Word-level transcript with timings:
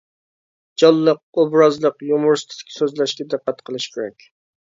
جانلىق، 0.83 1.19
ئوبرازلىق، 1.43 2.01
يۇمۇرىستىك 2.11 2.73
سۆزلەشكە 2.77 3.27
دىققەت 3.35 3.63
قىلىش 3.69 3.87
كېرەك. 3.97 4.27